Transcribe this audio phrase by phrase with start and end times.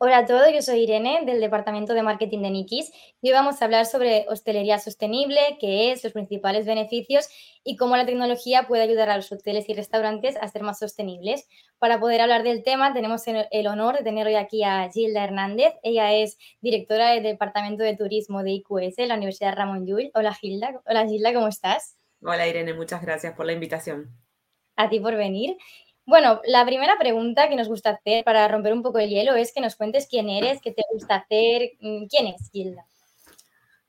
[0.00, 3.60] Hola a todos, yo soy Irene del Departamento de Marketing de Nikis y hoy vamos
[3.60, 7.28] a hablar sobre hostelería sostenible, qué es, los principales beneficios
[7.64, 11.48] y cómo la tecnología puede ayudar a los hoteles y restaurantes a ser más sostenibles.
[11.80, 15.74] Para poder hablar del tema tenemos el honor de tener hoy aquí a Gilda Hernández.
[15.82, 20.12] Ella es directora del Departamento de Turismo de IQS, la Universidad Ramón Llull.
[20.14, 21.96] Hola Gilda, hola Gilda, ¿cómo estás?
[22.22, 24.16] Hola Irene, muchas gracias por la invitación.
[24.76, 25.56] A ti por venir.
[26.08, 29.52] Bueno, la primera pregunta que nos gusta hacer para romper un poco el hielo es
[29.52, 32.86] que nos cuentes quién eres, qué te gusta hacer, mm, quién es Gilda.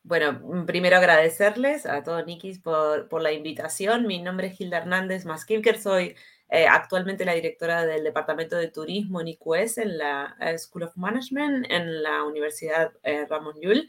[0.04, 4.06] Bueno, mm, primero agradecerles a todos Nikis por, la invitación.
[4.06, 6.14] Mi nombre es Gilda Hernández Maskilker, soy
[6.50, 10.98] eh, actualmente la directora del Departamento de Turismo en IQS, en la eh, School of
[10.98, 13.88] Management, en la Universidad eh, Ramón Llull.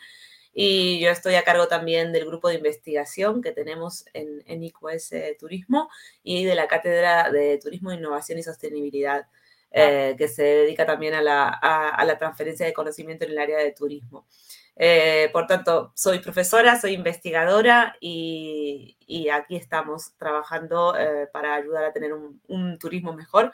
[0.52, 5.14] Y yo estoy a cargo también del grupo de investigación que tenemos en, en IQS
[5.38, 5.88] Turismo
[6.22, 9.26] y de la Cátedra de Turismo, Innovación y Sostenibilidad,
[9.72, 13.58] eh, que se dedica también a la, a, la, transferencia de conocimiento en el área
[13.58, 14.26] de turismo.
[14.74, 21.84] Eh, por tanto, soy profesora, soy investigadora y, y aquí estamos trabajando eh, para ayudar
[21.84, 23.52] a tener un, un turismo mejor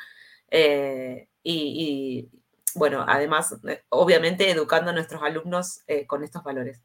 [1.43, 2.31] y,
[2.77, 3.57] bueno, además,
[3.89, 6.83] obviamente, educando a nuestros alumnos con estos valores.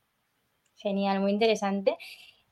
[0.75, 1.97] Genial, muy interesante.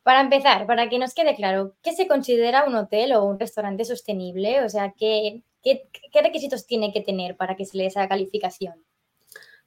[0.03, 3.85] Para empezar, para que nos quede claro, ¿qué se considera un hotel o un restaurante
[3.85, 4.63] sostenible?
[4.63, 8.83] O sea, ¿qué, qué, requisitos tiene que tener para que se le dé esa calificación?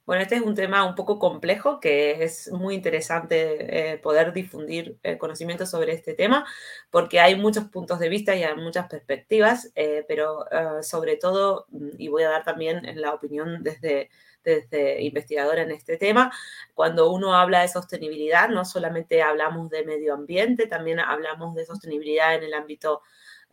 [0.05, 4.97] Bueno, este es un tema un poco complejo que es muy interesante eh, poder difundir
[5.01, 6.45] eh, conocimiento sobre este tema
[6.91, 10.45] porque hay muchos puntos de vista y hay muchas perspectivas, eh, pero
[10.81, 14.09] sobre todo, y voy a dar también la opinión desde
[14.43, 16.29] desde investigadora en este tema.
[16.73, 22.35] Cuando uno habla de sostenibilidad, no solamente hablamos de medio ambiente, también hablamos de sostenibilidad
[22.35, 23.01] en el ámbito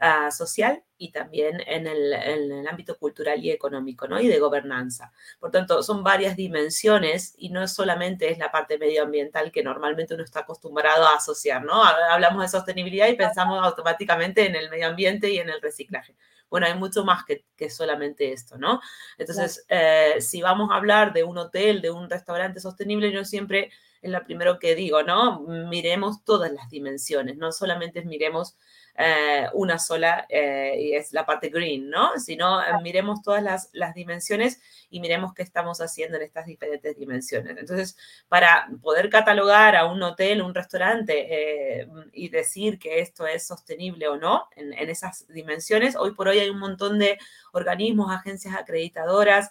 [0.00, 4.20] ah, social y también en el, ámbito cultural y económico, ¿no?
[4.20, 5.12] Y de gobernanza.
[5.38, 10.24] Por tanto, son varias dimensiones y no solamente es la parte medioambiental que normalmente uno
[10.24, 11.82] está acostumbrado a asociar, ¿no?
[11.84, 16.14] Hablamos de sostenibilidad y pensamos automáticamente en el medio ambiente y en el reciclaje
[16.50, 18.80] bueno, hay mucho más que, solamente esto, ¿no?
[19.18, 23.70] Entonces, eh, si vamos a hablar de un hotel, de un restaurante sostenible, yo siempre
[24.02, 25.40] es lo primero que digo, ¿no?
[25.40, 28.56] Miremos todas las dimensiones, no solamente miremos
[29.02, 32.18] eh, una sola eh, y es la parte green, ¿no?
[32.18, 36.98] Sino eh, miremos todas las, las, dimensiones y miremos qué estamos haciendo en estas diferentes
[36.98, 37.56] dimensiones.
[37.56, 37.96] Entonces,
[38.28, 44.18] para poder catalogar a un hotel, un restaurante y decir que esto es sostenible o
[44.18, 47.18] no en, en esas dimensiones, hoy por hoy hay un montón de
[47.52, 49.50] organismos, agencias acreditadoras,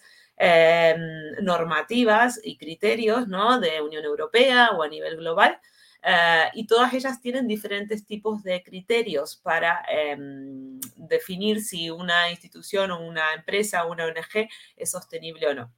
[1.41, 3.59] normativas y criterios ¿no?
[3.59, 5.59] de Unión Europea o a nivel global
[6.01, 12.91] eh, y todas ellas tienen diferentes tipos de criterios para em, definir si una institución
[12.91, 15.73] o una empresa o una ONG es sostenible o no.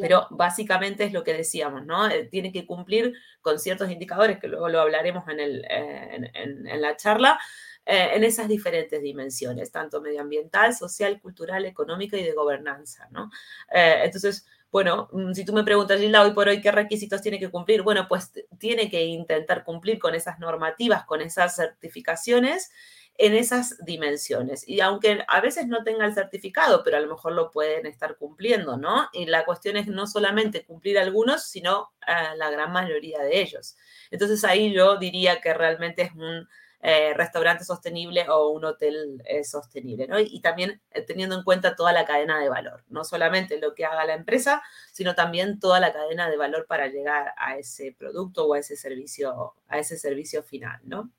[0.00, 2.08] Pero básicamente es lo que decíamos, ¿no?
[2.08, 6.80] Eh, tiene que cumplir con ciertos indicadores, que luego lo hablaremos en, el, eh, en,
[6.80, 7.38] la charla,
[7.84, 13.30] en esas diferentes dimensiones, tanto medioambiental, social, cultural, económica y de gobernanza, ¿no?
[13.68, 17.48] entonces, bueno, mm, si tú me preguntas, Gilda, hoy por hoy, ¿qué requisitos tiene que
[17.48, 17.82] cumplir?
[17.82, 22.72] Bueno, pues tiene que intentar cumplir con esas normativas, con esas certificaciones
[23.16, 24.66] en esas dimensiones.
[24.68, 28.16] Y aunque a veces no tenga el certificado, pero a lo mejor lo pueden estar
[28.16, 29.08] cumpliendo, ¿no?
[29.12, 33.76] Y la cuestión es no solamente cumplir algunos, sino eh, la gran mayoría de ellos.
[34.10, 36.48] Entonces ahí yo diría que realmente es un
[36.86, 40.20] eh, restaurante sostenible o un hotel eh, sostenible, ¿no?
[40.20, 43.86] Y, también eh, teniendo en cuenta toda la cadena de valor, no solamente lo que
[43.86, 44.62] haga la empresa,
[44.92, 48.76] sino también toda la cadena de valor para llegar a ese producto o a ese
[48.76, 51.10] servicio, a ese servicio final, ¿no?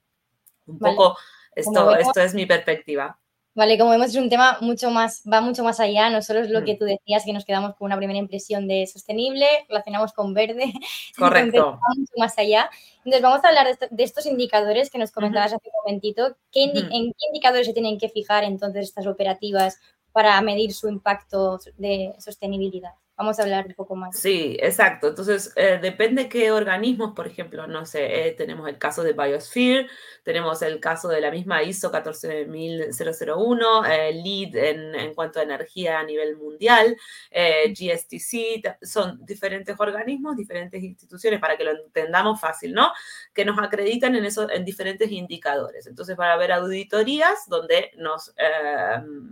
[0.67, 1.17] Un poco,
[1.55, 3.19] esto, esto es mi perspectiva.
[3.55, 6.49] Vale, como vemos es un tema mucho más, va mucho más allá, no solo es
[6.49, 6.77] lo que mm.
[6.77, 10.73] tú decías, que nos quedamos con una primera impresión de sostenible, relacionamos con verde,
[11.17, 12.69] correcto, mucho más allá.
[12.97, 16.73] Entonces vamos a hablar de, estos indicadores que nos comentabas hace un momentito, ¿Qué ¿en
[16.89, 19.79] qué indicadores se tienen que fijar entonces estas operativas
[20.11, 22.91] para medir su impacto de sostenibilidad?
[23.17, 24.19] Vamos a hablar un poco más.
[24.19, 25.07] Sí, exacto.
[25.07, 29.87] Entonces, eh, depende qué organismos, por ejemplo, no sé, eh, tenemos el caso de Biosphere,
[30.23, 35.99] tenemos el caso de la misma ISO 14001, eh, LEED en, en, cuanto a energía
[35.99, 36.97] a nivel mundial,
[37.31, 42.91] GSTC, son diferentes organismos, diferentes instituciones, para que lo entendamos fácil, ¿no?
[43.33, 45.87] Que nos acreditan en, eso, en diferentes indicadores.
[45.87, 48.33] Entonces, para ver auditorías donde nos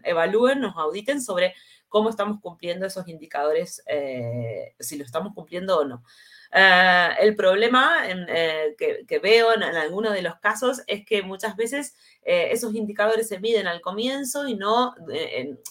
[0.03, 1.53] evalúen, nos auditen sobre
[1.93, 6.03] cómo estamos cumpliendo esos indicadores, eh, si lo estamos cumpliendo o no.
[6.51, 8.75] Eh, el problema eh,
[9.07, 13.67] que, veo en, algunos de los casos es que muchas veces esos indicadores se miden
[13.67, 14.95] al comienzo y no,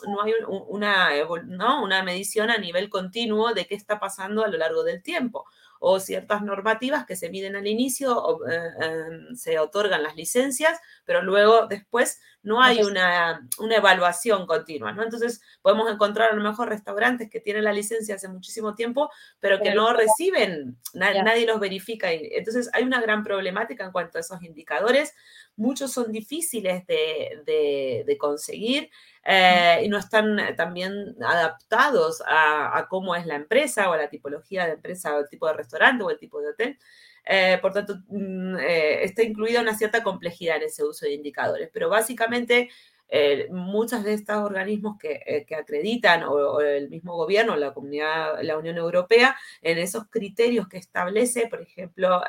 [0.07, 0.33] no hay
[0.69, 1.09] una,
[1.45, 1.83] ¿no?
[1.83, 5.45] una medición a nivel continuo de qué está pasando a lo largo del tiempo
[5.85, 10.79] o ciertas normativas que se miden al inicio, o, eh, em, se otorgan las licencias,
[11.05, 15.03] pero luego después no hay una, una, evaluación continua, ¿no?
[15.03, 19.61] Entonces podemos encontrar a lo mejor restaurantes que tienen la licencia hace muchísimo tiempo, pero
[19.61, 22.13] que no reciben, nadie los verifica.
[22.13, 25.15] Entonces hay una gran problemática en cuanto a esos indicadores.
[25.57, 28.89] Muchos son difíciles de, de conseguir.
[29.25, 34.09] Eh, y no están eh, también adaptados a, cómo es la empresa o a la
[34.11, 36.79] tipología de empresa o el tipo de restaurante o el tipo de hotel.
[37.25, 41.89] Eh, por tanto, mm, está incluida una cierta complejidad en ese uso de indicadores, pero
[41.89, 42.71] básicamente
[43.51, 49.37] muchos de estos organismos que, acreditan o, el mismo gobierno, la comunidad, la Unión Europea,
[49.61, 52.23] en esos criterios que establece, por ejemplo,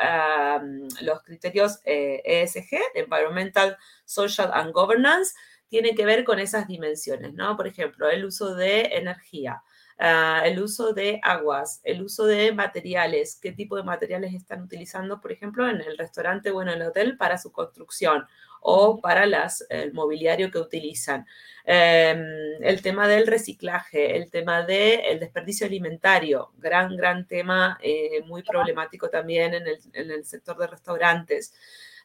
[1.01, 5.33] los criterios ESG, e Environmental, Social and Governance,
[5.73, 7.57] tiene que ver con esas dimensiones, ¿no?
[7.57, 9.63] Por ejemplo, el uso de energía,
[9.99, 15.19] ah, el uso de aguas, el uso de materiales, qué tipo de materiales están utilizando,
[15.21, 18.25] por ejemplo, en el restaurante o en el hotel para su construcción
[18.63, 21.25] o para las, el mobiliario que utilizan.
[21.65, 22.23] Em,
[22.61, 29.09] el tema del reciclaje, el tema del desperdicio alimentario, gran, gran tema, eh, muy problemático
[29.09, 31.53] también en el, en el sector de restaurantes.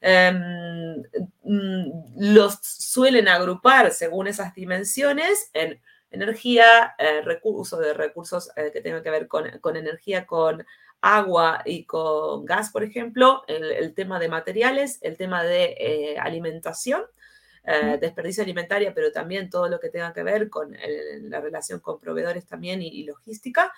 [0.00, 1.02] Em,
[1.42, 5.80] mm, los suelen agrupar según esas dimensiones en
[6.10, 10.64] energía, eh, recurso de recursos eh, que tengan que ver con, energía, con
[11.00, 17.02] agua y con gas, por ejemplo, el, tema de materiales, el tema de eh, alimentación,
[18.00, 20.74] desperdicio alimentaria, pero también todo lo que tenga que ver con
[21.24, 23.74] la relación con proveedores también y logística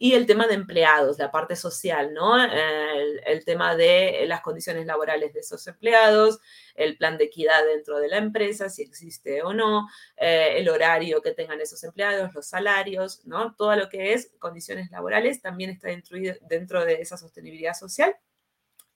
[0.00, 2.40] y el tema de empleados, la parte social, ¿no?
[2.40, 6.38] El, tema de las condiciones laborales de esos empleados,
[6.76, 11.20] el plan de equidad dentro de la empresa, si existe o no, eh, el horario
[11.20, 13.54] que tengan esos empleados, los salarios, ¿no?
[13.56, 18.14] Todo lo que es condiciones laborales también está dentro de esa sostenibilidad social.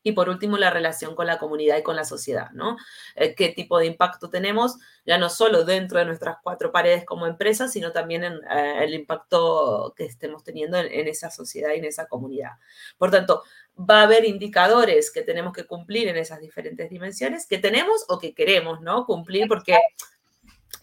[0.02, 2.76] Y por último, la relación con la comunidad y con la sociedad, ¿no?
[3.14, 4.76] Eh, ¿Qué tipo de impacto tenemos,
[5.06, 8.94] ya no solo dentro de nuestras cuatro paredes como empresa, sino también en eh, el
[8.94, 12.52] impacto que estemos teniendo en, esa sociedad y en esa comunidad?
[12.98, 13.42] Por tanto,
[13.78, 18.18] va a haber indicadores que tenemos que cumplir en esas diferentes dimensiones, que tenemos o
[18.18, 19.06] que queremos, ¿no?
[19.06, 19.78] Cumplir porque...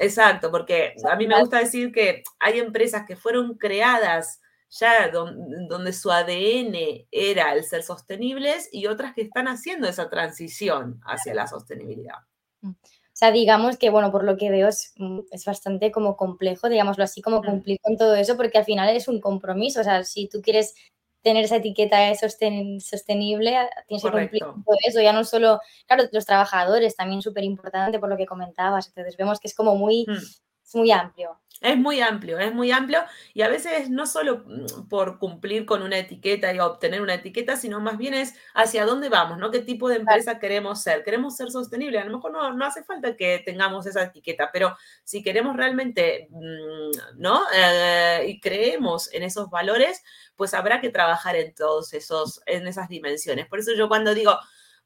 [0.02, 4.40] Exacto, porque a mí me gusta decir que hay empresas que fueron creadas
[4.70, 11.02] ya donde, su ADN era el ser sostenibles y otras que están haciendo esa transición
[11.06, 12.20] hacia la sostenibilidad.
[12.62, 12.72] Mm.
[12.72, 16.70] O sea, digamos que, bueno, por lo que veo es, mm, es, bastante como complejo,
[16.70, 17.46] digámoslo así, como mm.
[17.46, 19.82] cumplir con todo eso, porque al final es un compromiso.
[19.82, 20.74] O sea, si tú quieres
[21.22, 23.58] tener esa etiqueta de sostenible,
[23.88, 25.02] tienes que cumplir con todo eso.
[25.02, 28.88] Ya no solo, claro, los trabajadores, también súper importante por lo que comentabas.
[28.88, 31.38] Entonces vemos que es como muy, es muy amplio.
[31.62, 33.00] Es muy amplio, es muy amplio
[33.34, 37.58] y a veces no solo mm, por cumplir con una etiqueta y obtener una etiqueta,
[37.58, 39.52] sino más bien es hacia dónde vamos, ¿no?
[39.52, 41.04] ¿Qué tipo de empresa queremos ser?
[41.04, 42.02] ¿Queremos ser sostenibles?
[42.02, 46.30] A lo mejor no, no hace falta que tengamos esa etiqueta, pero si queremos realmente,
[46.32, 47.42] mm, ¿no?
[47.54, 50.02] Eh, y creemos en esos valores,
[50.38, 53.48] pues habrá que trabajar en todos esos, en esas dimensiones.
[53.48, 54.40] Por eso yo cuando digo,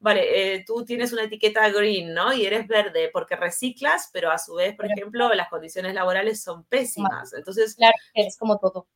[0.03, 2.33] vale, eh, tú tienes una etiqueta green, ¿no?
[2.33, 6.65] Y eres verde porque reciclas, pero a su vez, por ejemplo, las condiciones laborales son
[6.65, 7.33] pésimas.
[7.33, 8.87] Entonces, claro, es como todo.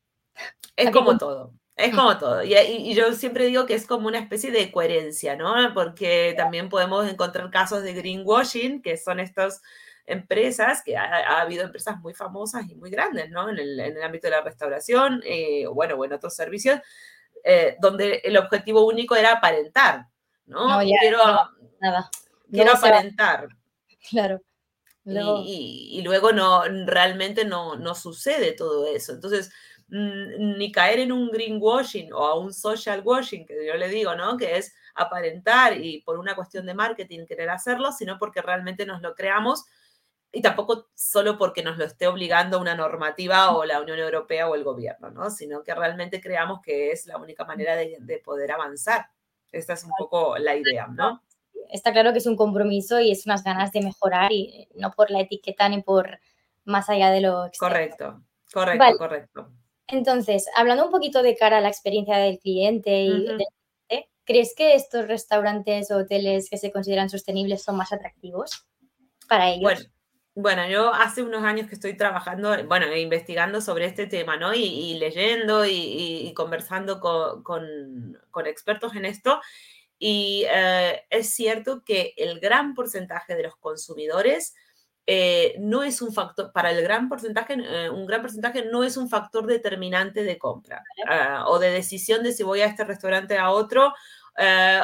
[0.75, 1.53] Es como todo.
[1.77, 2.43] Es como todo.
[2.43, 5.55] Y, yo siempre digo que es como una especie de coherencia, ¿no?
[5.73, 9.61] Porque también podemos encontrar casos de greenwashing, que son estas
[10.05, 13.49] empresas, que ha, habido empresas muy famosas y muy grandes, ¿no?
[13.49, 16.81] En el, ámbito de la restauración, eh, bueno, o en otros servicios,
[17.45, 20.07] eh, donde el objetivo único era aparentar,
[20.47, 20.79] ¿no?
[20.79, 21.19] quiero,
[21.79, 22.09] nada.
[22.51, 23.47] quiero aparentar.
[24.09, 24.41] Claro.
[25.45, 29.13] Y, luego no, realmente no, no sucede todo eso.
[29.13, 29.51] Entonces,
[29.87, 34.15] mm, ni caer en un greenwashing o a un social washing, que yo le digo,
[34.15, 34.37] ¿no?
[34.37, 39.01] Que es aparentar y por una cuestión de marketing querer hacerlo, sino porque realmente nos
[39.01, 39.65] lo creamos
[40.31, 44.55] y tampoco solo porque nos lo esté obligando una normativa o la Unión Europea o
[44.55, 45.29] el gobierno, ¿no?
[45.29, 49.07] Sino que realmente creamos que es la única manera de, de poder avanzar.
[49.51, 51.21] Esta es un poco la idea, ¿no?
[51.69, 55.11] Está claro que es un compromiso y es unas ganas de mejorar y no por
[55.11, 56.19] la etiqueta ni por
[56.65, 57.73] más allá de lo externo.
[57.73, 58.23] Correcto,
[58.53, 59.51] correcto, correcto.
[59.87, 64.53] Entonces, hablando un poquito de cara a la experiencia del cliente y del cliente, ¿crees
[64.55, 68.67] que estos restaurantes o hoteles que se consideran sostenibles son más atractivos
[69.29, 69.63] para ellos?
[69.63, 69.81] Bueno,
[70.39, 74.53] bueno, yo hace unos años que estoy trabajando, bueno, e investigando sobre este tema, ¿no?
[74.53, 79.41] Y, leyendo y, conversando con, expertos en esto.
[79.97, 84.53] y eh, es cierto que el gran porcentaje de los consumidores
[85.09, 88.97] eh, no es un factor, para el gran porcentaje, eh, un gran porcentaje no es
[88.97, 93.37] un factor determinante de compra ah, o de decisión de si voy a este restaurante
[93.37, 93.93] a otro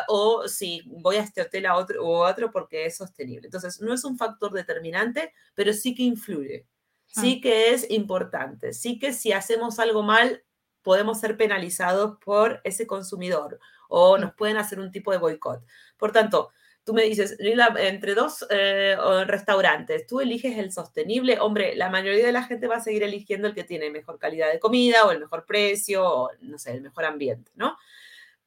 [0.07, 3.47] o si voy a este hotel a otro o a otro porque es sostenible.
[3.47, 6.67] Entonces, no es un factor determinante, pero sí que influye,
[7.05, 7.41] sí ah.
[7.41, 10.43] que es importante, sí que si hacemos algo mal,
[10.81, 15.63] podemos ser penalizados por ese consumidor o nos pueden hacer un tipo de boicot.
[15.97, 16.51] Por tanto,
[16.83, 18.95] tú me dices, entre dos eh,
[19.25, 23.47] restaurantes, tú eliges el sostenible, hombre, la mayoría de la gente va a seguir eligiendo
[23.47, 26.81] el que tiene mejor calidad de comida o el mejor precio o, no sé, el
[26.81, 27.77] mejor ambiente, ¿no?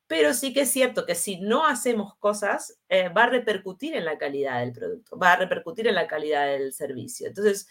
[0.09, 4.05] Pero sí que es cierto que si no hacemos cosas, eh, va a repercutir en
[4.05, 7.27] la calidad del producto, va a repercutir en la calidad del servicio.
[7.29, 7.67] Entonces,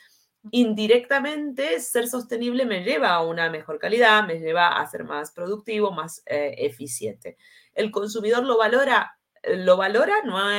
[0.51, 5.91] indirectamente, ser sostenible me lleva a una mejor calidad, me lleva a ser más productivo,
[5.91, 7.37] más eh, eficiente
[7.75, 10.49] el consumidor lo valora, eh, lo valora, no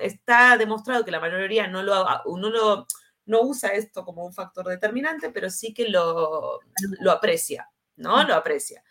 [0.00, 2.86] está demostrado que la mayoría no lo, lo
[3.24, 6.58] no usa esto como un factor determinante, pero sí que lo,
[7.00, 8.24] lo aprecia, ¿no?
[8.24, 8.82] Lo aprecia.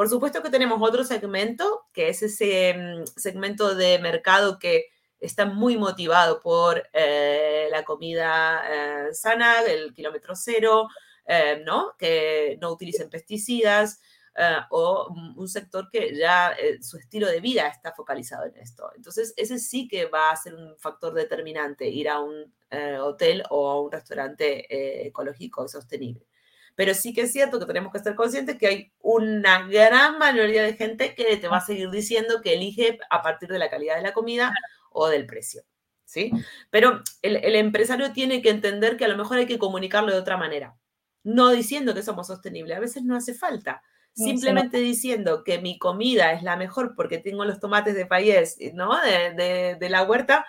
[0.00, 4.86] Por supuesto que tenemos otro segmento, que es ese mm, segmento de mercado que
[5.18, 8.62] está muy motivado por eh, la comida
[9.10, 10.88] eh, sana, el kilómetro cero,
[11.66, 11.92] ¿no?
[11.98, 14.00] Que no utilicen pesticidas,
[14.36, 18.90] eh, o un sector que ya eh, su estilo de vida está focalizado en esto.
[18.94, 23.42] Entonces, ese sí que va a ser un factor determinante, ir a un eh, hotel
[23.50, 26.26] o a un restaurante ecológico y sostenible.
[26.80, 30.62] Pero sí que es cierto que tenemos que ser conscientes que hay una gran mayoría
[30.62, 33.96] de gente que te va a seguir diciendo que elige a partir de la calidad
[33.96, 34.50] de la comida
[34.90, 35.62] o del precio.
[36.06, 36.32] ¿Sí?
[36.70, 40.18] Pero el, el empresario tiene que entender que a lo mejor hay que comunicarlo de
[40.18, 40.74] otra manera,
[41.22, 43.82] no diciendo que somos sostenibles, a veces no hace falta.
[44.14, 48.98] Simplemente diciendo que mi comida es la mejor porque tengo los tomates de país, ¿no?
[49.02, 50.46] De, la huerta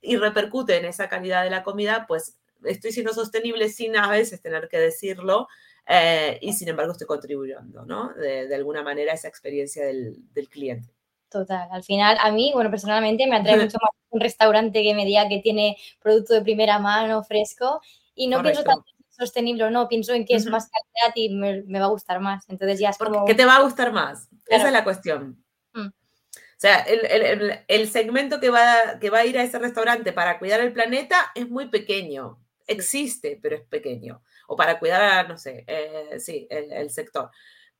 [0.00, 4.42] y repercute en esa calidad de la comida, pues estoy siendo sostenible sin a veces
[4.42, 5.46] tener que decirlo
[5.90, 8.12] eh, y sin embargo estoy contribuyendo, ¿no?
[8.12, 10.92] De, alguna manera a esa experiencia del, cliente.
[11.30, 15.06] Total, al final a mí, bueno, personalmente me atrae mucho más un restaurante que me
[15.06, 17.80] diga que tiene producto de primera mano, fresco,
[18.14, 21.80] y no pienso tanto sostenible o no, pienso en que es más calidad y me,
[21.80, 22.48] va a gustar más.
[22.48, 23.24] Entonces ya es como...
[23.24, 24.28] ¿Qué te va a gustar más?
[24.46, 25.42] Esa es la cuestión.
[25.72, 25.88] Mm.
[25.88, 30.60] O sea, el, segmento que va, que va a ir a ese restaurante para cuidar
[30.60, 32.38] el planeta es muy pequeño.
[32.66, 34.22] Existe, pero es pequeño.
[34.50, 37.30] O para cuidar, no sé, eh, sí, el, sector.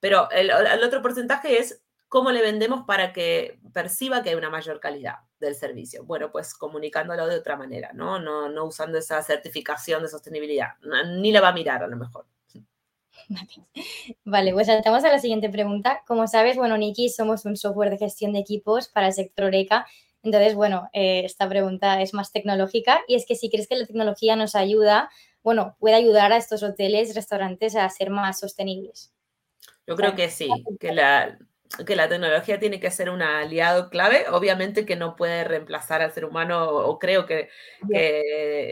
[0.00, 0.50] Pero el,
[0.84, 5.54] otro porcentaje es cómo le vendemos para que perciba que hay una mayor calidad del
[5.54, 6.04] servicio.
[6.04, 8.18] Bueno, pues comunicándolo de otra manera, ¿no?
[8.18, 10.75] No, no usando esa certificación de sostenibilidad.
[11.06, 12.26] Ni la va a mirar a lo mejor.
[14.25, 16.02] Vale, pues saltamos a la siguiente pregunta.
[16.06, 19.87] Como sabes, bueno, Niki, somos un software de gestión de equipos para el sector ECA.
[20.22, 23.87] Entonces, bueno, eh, esta pregunta es más tecnológica y es que si crees que la
[23.87, 25.10] tecnología nos ayuda,
[25.49, 29.14] bueno, puede ayudar a estos hoteles, restaurantes a ser más sostenibles.
[29.87, 31.38] Yo creo que sí, que la,
[31.87, 36.12] que la tecnología tiene que ser un aliado clave, obviamente que no puede reemplazar al
[36.12, 37.50] ser humano, o creo que,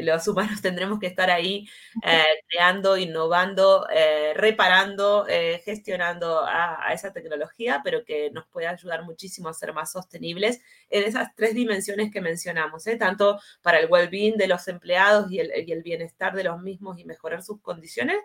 [0.03, 1.69] los humanos tendremos que estar ahí
[2.03, 9.05] eh, creando, innovando, eh, reparando, eh, gestionando a, esa tecnología, pero que nos puede ayudar
[9.05, 14.37] muchísimo a ser más sostenibles en esas tres dimensiones que mencionamos, tanto para el well-being
[14.37, 18.17] de los empleados y el, y el bienestar de los mismos y mejorar sus condiciones,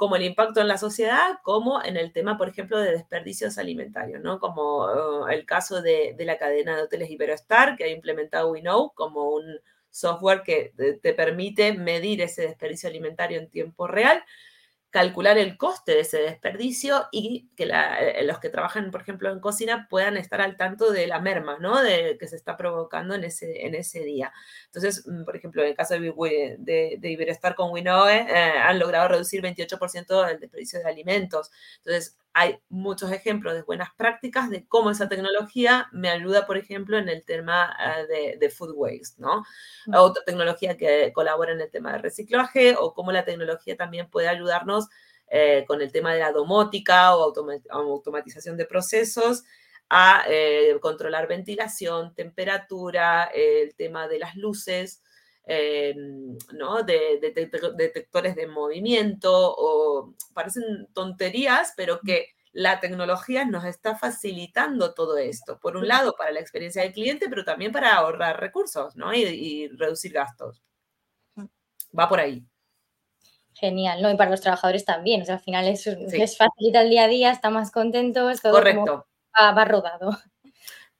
[0.00, 4.22] como el impacto en la sociedad, como en el tema, por ejemplo, de desperdicios alimentarios,
[4.22, 4.40] ¿no?
[4.40, 9.28] Como uh, el caso de, la cadena de hoteles Iberostar, que ha implementado WeKnow como
[9.28, 14.24] un software que te permite medir ese desperdicio alimentario en tiempo real
[14.90, 19.38] calcular el coste de ese desperdicio y que eh, los que trabajan, por ejemplo, en
[19.38, 21.80] cocina puedan estar al tanto de la merma, ¿no?
[21.80, 24.32] De, que se está provocando en ese, en ese día.
[24.66, 28.78] Entonces, mm, por ejemplo, en el caso de, de, de Iberestar con Winoe, eh, han
[28.80, 31.50] logrado reducir 28% el desperdicio de alimentos.
[31.78, 36.96] Entonces, hay muchos ejemplos de buenas prácticas de cómo esa tecnología me ayuda, por ejemplo,
[36.96, 37.76] en el tema
[38.08, 39.44] eh, de, food waste, ¿no?
[39.92, 44.28] Otra tecnología que colabora en el tema de reciclaje o cómo la tecnología también puede
[44.28, 44.88] ayudarnos
[45.28, 47.32] eh, con el tema de la domótica o
[47.70, 49.44] automatización de procesos
[49.88, 55.02] a eh, controlar ventilación, temperatura, el tema de las luces,
[55.46, 56.82] ¿no?
[56.82, 57.20] De,
[57.76, 65.58] detectores de movimiento, o parecen tonterías, pero que la tecnología nos está facilitando todo esto.
[65.60, 69.14] Por un lado, para la experiencia del cliente, pero también para ahorrar recursos, ¿no?
[69.14, 70.62] Y, reducir gastos.
[71.96, 72.44] Va por ahí.
[73.54, 74.10] Genial, ¿no?
[74.10, 75.22] Y para los trabajadores también.
[75.22, 75.84] O sea, al final les,
[76.36, 79.06] facilita el día a día, están más contentos, todo Correcto.
[79.38, 80.10] va rodado.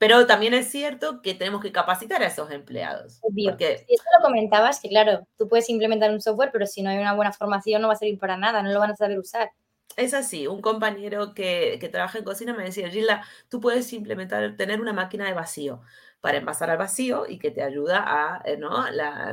[0.00, 3.18] Pero también es cierto que tenemos que capacitar a esos empleados.
[3.20, 3.50] Obvio.
[3.50, 3.84] Porque...
[3.86, 6.96] Y esto lo comentabas, que claro, tú puedes implementar un software, pero si no hay
[6.96, 9.50] una buena formación no va a servir para nada, no lo van a saber usar.
[9.98, 14.56] Es así, un compañero que, que trabaja en cocina me decía, Gilda, tú puedes implementar,
[14.56, 15.82] tener una máquina de vacío
[16.22, 18.84] para envasar al vacío y que te ayuda a eh, ¿no?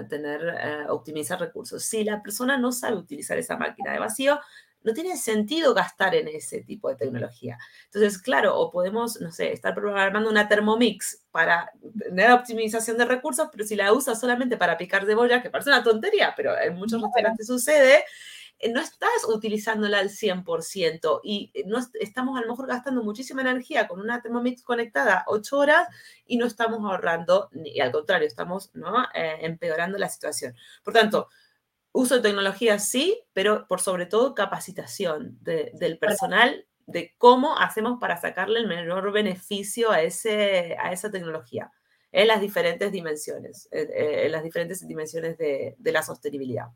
[0.09, 1.83] tener, eh, optimizar recursos.
[1.83, 4.39] Si la persona no sabe utilizar esa máquina de vacío,
[4.88, 7.58] no tiene sentido gastar en ese tipo de tecnología.
[7.86, 13.50] Entonces, claro, o podemos, no sé, estar programando una Thermomix para tener optimización de recursos,
[13.51, 17.01] pero si la usa solamente para picar cebolla, que parece una tontería, pero en muchos
[17.01, 18.06] restaurantes sucede,
[18.60, 23.41] eh, no estás utilizándola al 100% y eh, no estamos a lo mejor gastando muchísima
[23.41, 25.88] energía con una Thermomix conectada 8 horas
[26.25, 29.03] y no estamos ahorrando, y al contrario, estamos ¿no?
[29.13, 30.56] Eh, empeorando la situación.
[30.82, 31.27] Por tanto,
[31.98, 38.20] uso de tecnología sí, pero por sobre todo capacitación del personal de cómo hacemos para
[38.22, 41.72] sacarle el menor beneficio a, ese, a esa tecnología
[42.12, 46.68] en las diferentes dimensiones, en las diferentes dimensiones de la sostenibilidad.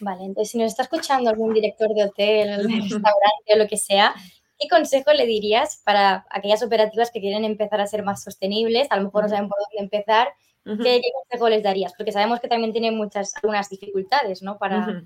[0.00, 3.76] Vale, entonces si nos está escuchando algún director de hotel, de restaurante o lo que
[3.76, 4.14] sea,
[4.58, 8.86] ¿qué consejo le dirías para aquellas operativas que quieren empezar a ser más sostenibles?
[8.90, 10.28] A lo mejor no saben por dónde empezar.
[10.64, 11.92] ¿Qué, consejo les darías?
[11.96, 14.58] Porque sabemos que también tienen muchas, algunas dificultades, ¿no?
[14.58, 15.04] Para...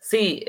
[0.00, 0.44] Sí,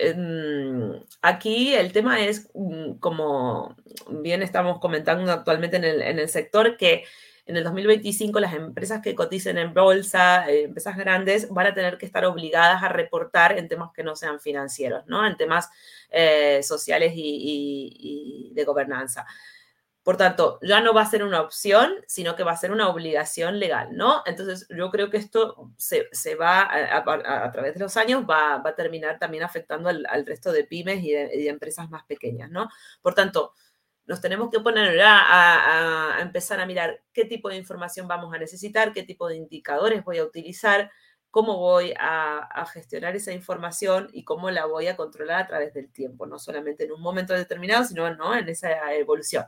[1.22, 3.76] aquí el tema es, mm, como
[4.10, 7.04] bien estamos comentando actualmente en el, en el sector, que
[7.46, 11.98] en el 2025 las empresas que coticen en bolsa, eh, empresas grandes, van a tener
[11.98, 15.26] que estar obligadas a reportar en temas que no sean financieros, ¿no?
[15.28, 15.70] En temas
[16.10, 19.26] eh, sociales y, de gobernanza.
[20.04, 22.90] Por tanto, ya no va a ser una opción, sino que va a ser una
[22.90, 24.22] obligación legal, ¿no?
[24.26, 29.18] Entonces, yo creo que esto se, va, a, través de los años, va, a terminar
[29.18, 32.68] también afectando al, resto de pymes y de, empresas más pequeñas, ¿no?
[33.02, 33.54] Por tanto,
[34.06, 38.92] nos tenemos que poner a, empezar a mirar qué tipo de información vamos a necesitar,
[38.92, 40.92] qué tipo de indicadores voy a utilizar,
[41.32, 45.90] cómo voy a, gestionar esa información y cómo la voy a controlar a través del
[45.94, 48.36] tiempo, no solamente en un momento determinado, sino ¿no?
[48.36, 49.46] en esa evolución.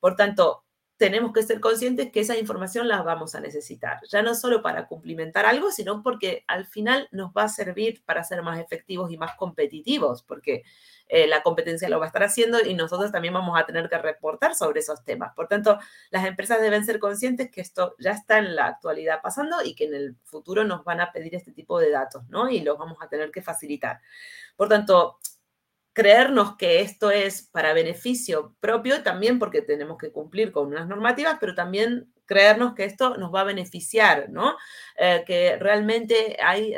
[0.00, 0.64] Por tanto,
[0.98, 4.88] tenemos que ser conscientes que esa información la vamos a necesitar, ya no solo para
[4.88, 9.16] cumplimentar algo, sino porque al final nos va a servir para ser más efectivos y
[9.16, 10.64] más competitivos, porque
[11.08, 13.96] eh, la competencia lo va a estar haciendo y nosotros también vamos a tener que
[13.96, 15.32] reportar sobre esos temas.
[15.34, 15.78] Por tanto,
[16.10, 19.84] las empresas deben ser conscientes que esto ya está en la actualidad pasando y que
[19.84, 22.50] en el futuro nos van a pedir este tipo de datos, ¿no?
[22.50, 24.00] Y los vamos a tener que facilitar.
[24.56, 25.20] Por tanto,
[25.98, 31.38] creernos que esto es para beneficio propio, también porque tenemos que cumplir con unas normativas,
[31.40, 34.54] pero también creernos que esto nos va a beneficiar, ¿no?
[34.96, 36.72] Eh, que realmente hay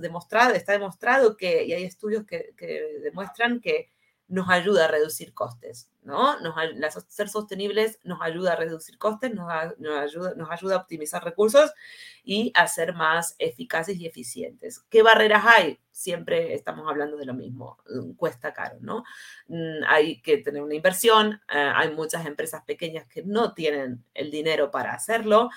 [0.00, 2.54] demostrado, está demostrado que, y hay estudios que,
[3.02, 3.90] demuestran que
[4.28, 6.40] nos ayuda a reducir costes, ¿no?
[6.40, 6.54] Nos,
[7.08, 11.72] ser sostenibles nos ayuda a reducir costes, nos, ayuda, a optimizar recursos
[12.24, 14.80] y a ser más eficaces y eficientes.
[14.90, 15.80] ¿Qué barreras hay?
[15.92, 19.04] Siempre estamos hablando de lo mismo, mm, cuesta caro, ¿no?
[19.48, 24.30] Mm, hay que tener una inversión, eh, hay muchas empresas pequeñas que no tienen el
[24.30, 25.50] dinero para hacerlo,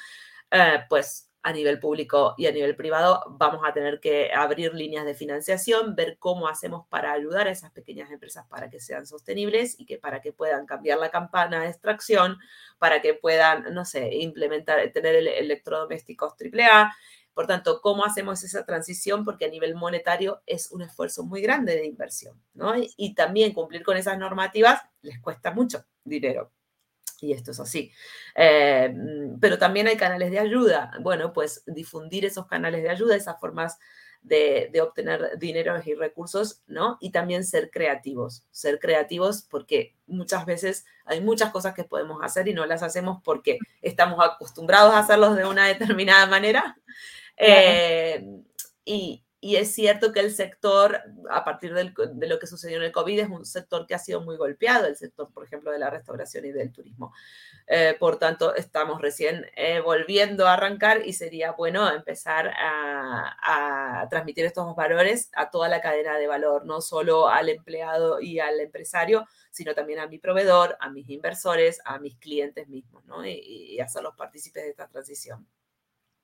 [0.51, 5.05] eh, pues a nivel público y a nivel privado, vamos a tener que abrir líneas
[5.05, 9.79] de financiación, ver cómo hacemos para ayudar a esas pequeñas empresas para que sean sostenibles
[9.79, 12.37] y que para que puedan cambiar la campana de extracción,
[12.77, 16.93] para que puedan, no sé, implementar, tener electrodomésticos AAA.
[17.33, 19.23] Por tanto, ¿cómo hacemos esa transición?
[19.23, 22.73] Porque a nivel monetario es un esfuerzo muy grande de inversión, ¿no?
[22.75, 26.51] y también cumplir con esas normativas les cuesta mucho dinero
[27.21, 27.91] y esto es así.
[28.35, 28.93] Eh,
[29.39, 30.91] pero también hay canales de ayuda.
[31.01, 33.77] Bueno, pues difundir esos canales de ayuda, esas formas
[34.21, 36.97] de, obtener dinero y recursos, ¿no?
[36.99, 42.47] Y también ser creativos, ser creativos porque muchas veces hay muchas cosas que podemos hacer
[42.47, 46.77] y no las hacemos porque estamos acostumbrados a hacerlos de una determinada manera.
[47.37, 48.25] Eh,
[48.83, 52.91] y, y es cierto que el sector, a partir de lo que sucedió en el
[52.91, 55.89] COVID, es un sector que ha sido muy golpeado, el sector, por ejemplo, de la
[55.89, 57.13] restauración y del turismo.
[57.67, 64.45] Eh, por tanto, estamos recién eh, volviendo a arrancar y sería bueno empezar a, transmitir
[64.45, 69.25] estos valores a toda la cadena de valor, no solo al empleado y al empresario,
[69.51, 73.25] sino también a mi proveedor, a mis inversores, a mis clientes mismos, ¿no?
[73.25, 75.47] y, y hacerlos partícipes de esta transición.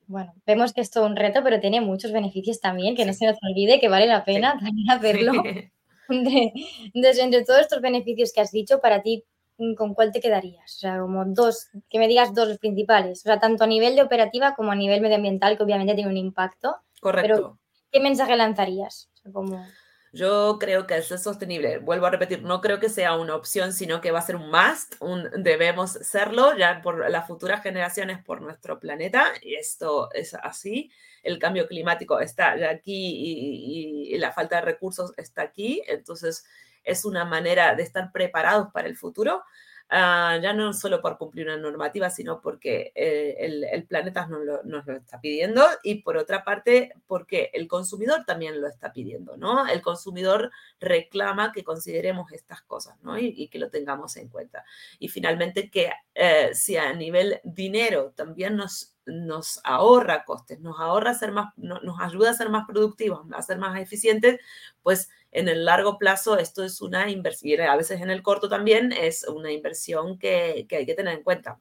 [0.06, 3.26] Bueno, vemos que es todo un reto, pero tiene muchos beneficios también, que no se
[3.26, 5.32] nos olvide que vale la pena también hacerlo.
[6.08, 9.24] Entonces, entre todos estos beneficios que has dicho, para ti,
[9.58, 10.76] mm, ¿con cuál te quedarías?
[10.76, 13.20] O sea, como dos, que me digas dos principales.
[13.20, 16.16] O sea, tanto a nivel de operativa como a nivel medioambiental, que obviamente tiene un
[16.16, 16.76] impacto.
[17.00, 17.34] Correcto.
[17.34, 17.58] Pero,
[17.90, 19.10] ¿qué mensaje lanzarías?
[19.32, 19.66] como...
[20.12, 24.00] Yo creo que ser sostenible, vuelvo a repetir, no creo que sea una opción, sino
[24.00, 24.94] que va a ser un must,
[25.36, 30.90] debemos serlo ya por las futuras generaciones, por nuestro planeta, y esto es así.
[31.22, 36.46] El cambio climático está ya aquí y la falta de recursos está aquí, entonces
[36.84, 39.42] es una manera de estar preparados para el futuro.
[39.88, 44.96] Ah, ya no solo por cumplir una normativa, sino porque eh, el, planeta nos lo,
[44.96, 49.64] está pidiendo y por otra parte porque el consumidor también lo está pidiendo, ¿no?
[49.68, 53.16] El consumidor reclama que consideremos estas cosas, ¿no?
[53.16, 54.64] Y, que lo tengamos en cuenta.
[54.98, 61.14] Y finalmente que eh, si a nivel dinero también nos nos ahorra costes, nos ahorra
[61.14, 64.40] ser más, nos ayuda a ser más productivos, a ser más eficientes,
[64.82, 68.92] pues en el largo plazo esto es una inversión, a veces en el corto también
[68.92, 71.60] es una inversión que, hay que tener en cuenta,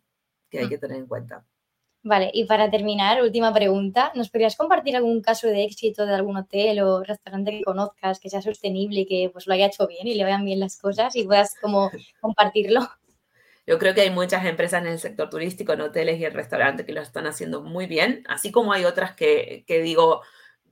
[0.49, 0.69] que hay mm.
[0.69, 1.45] que tener en cuenta.
[2.07, 6.37] Vale, y para terminar, última pregunta, ¿nos podrías compartir algún caso de éxito de algún
[6.37, 10.05] hotel o restaurante que conozcas, que sea sostenible y que pues lo haya hecho bien
[10.05, 11.89] y le vayan bien las cosas y puedas como
[12.21, 12.81] compartirlo?
[13.67, 16.85] Yo creo que hay muchas empresas en el sector turístico, en hoteles y en restaurantes
[16.85, 20.21] que lo están haciendo muy bien, así como hay otras que, que digo,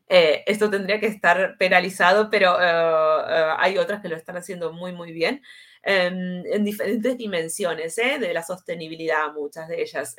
[0.10, 4.72] eh, esto tendría que estar penalizado, pero eh, eh, hay otras que lo están haciendo
[4.74, 5.42] muy, muy bien.
[5.82, 10.16] Em, en diferentes dimensiones de la sostenibilidad, muchas de ellas,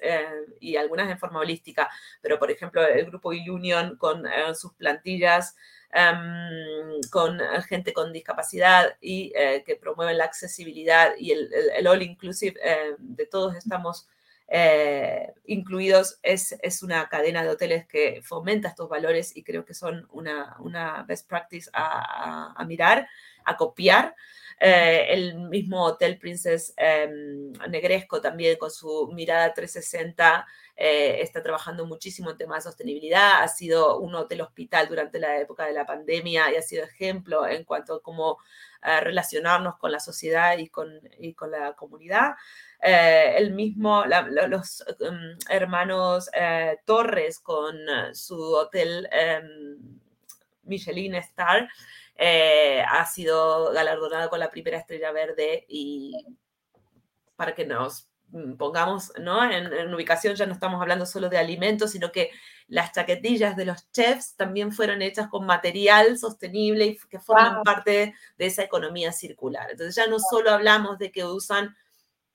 [0.61, 1.89] y algunas en forma holística,
[2.21, 5.57] pero por ejemplo el grupo Ilunion con sus plantillas
[5.97, 12.59] Em, con gente con discapacidad y eh, que promueven la accesibilidad y el, all inclusive
[12.65, 14.09] eh, de todos estamos
[14.49, 19.73] eh, incluidos, es, es, una cadena de hoteles que fomenta estos valores y creo que
[19.73, 23.09] son una, una best practice a, mirar,
[23.45, 24.15] a copiar.
[24.59, 32.31] el mismo Hotel Princess em, Negresco también con su mirada 360 eh, está trabajando muchísimo
[32.31, 36.51] en temas de sostenibilidad, ha sido un hotel hospital durante la época de la pandemia
[36.51, 38.39] y ha sido ejemplo en cuanto a cómo
[38.83, 42.33] eh, relacionarnos con la sociedad y con, y con la comunidad.
[42.83, 44.05] Eh, el mismo,
[44.49, 46.29] los em, hermanos
[46.85, 47.77] Torres con
[48.13, 50.01] su hotel em,
[50.65, 51.69] Michelin Star.
[52.18, 56.27] Ha sido galardonado con la primera estrella verde y
[57.37, 59.48] para que nos Mm, pongamos, ¿no?
[59.48, 62.33] En, ubicación ya no estamos hablando solo de alimentos, sino que
[62.66, 68.14] las chaquetillas de los chefs también fueron hechas con material sostenible y que forman parte
[68.37, 69.70] de esa economía circular.
[69.70, 71.77] Entonces ya no solo hablamos de que usan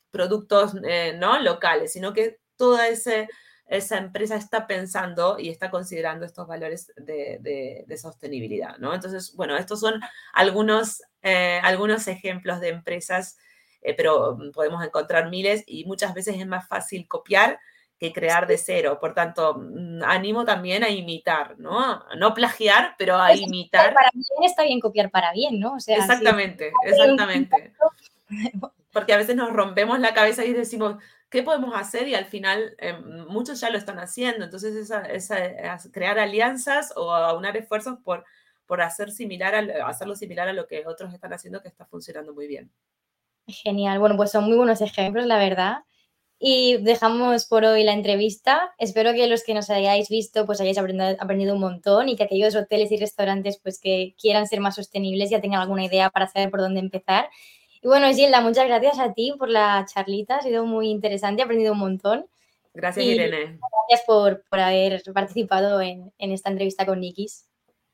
[0.09, 1.37] productos eh, ¿no?
[1.41, 3.27] locales, sino que toda ese,
[3.69, 8.77] esa empresa está pensando y está considerando estos valores de, sostenibilidad.
[8.79, 8.93] ¿no?
[8.93, 10.01] Entonces, bueno, estos son
[10.34, 13.38] algunos, eh, algunos ejemplos de empresas
[13.82, 17.60] eh, pero podemos encontrar miles y muchas veces es más fácil copiar
[17.99, 18.97] que crear de cero.
[18.99, 22.03] Por tanto, mm, animo también a imitar, ¿no?
[22.17, 23.93] No plagiar, pero a pues imitar.
[23.93, 25.75] Para bien está bien copiar para bien, ¿no?
[25.77, 27.73] exactamente, exactamente.
[28.99, 32.09] Porque a veces nos rompemos la cabeza y decimos, ¿qué podemos hacer?
[32.09, 34.43] Y al final em, muchos ya lo están haciendo.
[34.43, 38.25] Entonces, esa, crear alianzas o aunar esfuerzos por,
[38.65, 42.47] por hacer similar hacerlo similar a lo que otros están haciendo que está funcionando muy
[42.47, 42.69] bien.
[43.47, 45.77] Genial, bueno, pues son muy buenos ejemplos, la verdad.
[46.41, 48.73] Y dejamos por hoy la entrevista.
[48.77, 52.55] Espero que los que nos hayáis visto pues hayáis aprendido, un montón y que aquellos
[52.55, 56.49] hoteles y restaurantes pues que quieran ser más sostenibles ya tengan alguna idea para saber
[56.49, 57.29] por dónde empezar.
[57.81, 61.45] Y bueno, Gilda, muchas gracias a ti por la charlita, ha sido muy interesante, he
[61.45, 62.27] aprendido un montón.
[62.73, 63.59] Gracias, Irene.
[63.87, 67.47] Gracias por, haber participado en, en esta entrevista con Nikis.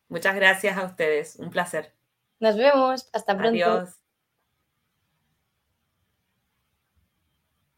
[0.10, 1.94] Muchas gracias a ustedes, un placer.
[2.40, 3.66] Nos vemos, hasta pronto.
[3.66, 4.05] Adiós.